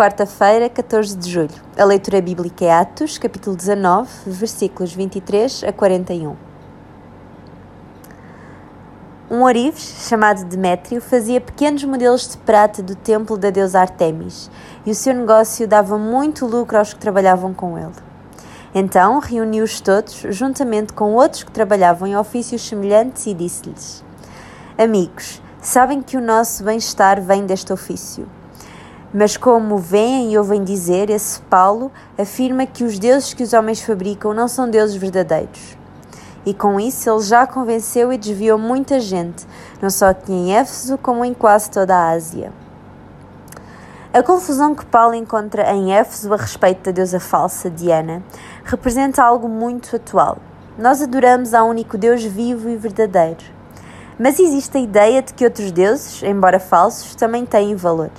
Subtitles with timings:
[0.00, 1.50] quarta-feira, 14 de julho.
[1.76, 6.36] A leitura bíblica é Atos, capítulo 19, versículos 23 a 41.
[9.30, 14.50] Um orives, chamado Demétrio, fazia pequenos modelos de prata do templo da deusa Artemis,
[14.86, 17.92] e o seu negócio dava muito lucro aos que trabalhavam com ele.
[18.74, 24.02] Então reuniu-os todos, juntamente com outros que trabalhavam em ofícios semelhantes, e disse-lhes:
[24.78, 28.39] Amigos, sabem que o nosso bem-estar vem deste ofício.
[29.12, 33.80] Mas como veem e ouvem dizer, esse Paulo afirma que os deuses que os homens
[33.80, 35.76] fabricam não são deuses verdadeiros.
[36.46, 39.44] E com isso ele já convenceu e desviou muita gente,
[39.82, 42.52] não só aqui em Éfeso, como em quase toda a Ásia.
[44.14, 48.22] A confusão que Paulo encontra em Éfeso a respeito da deusa falsa Diana
[48.64, 50.38] representa algo muito atual.
[50.78, 53.44] Nós adoramos ao único Deus vivo e verdadeiro.
[54.18, 58.10] Mas existe a ideia de que outros deuses, embora falsos, também têm valor.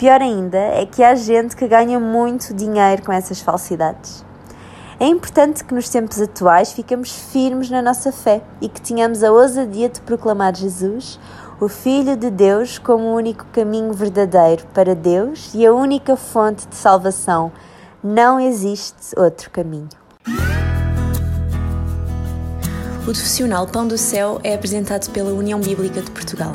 [0.00, 4.24] Pior ainda é que há gente que ganha muito dinheiro com essas falsidades.
[4.98, 9.30] É importante que nos tempos atuais fiquemos firmes na nossa fé e que tenhamos a
[9.30, 11.20] ousadia de proclamar Jesus,
[11.60, 16.66] o Filho de Deus, como o único caminho verdadeiro para Deus e a única fonte
[16.66, 17.52] de salvação.
[18.02, 19.90] Não existe outro caminho.
[23.02, 26.54] O profissional Pão do Céu é apresentado pela União Bíblica de Portugal.